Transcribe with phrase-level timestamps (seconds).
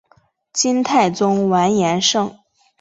[0.51, 2.35] 金太宗完颜晟。